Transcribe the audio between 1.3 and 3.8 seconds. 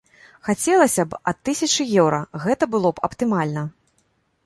ад тысячы еўра, гэта было б аптымальна.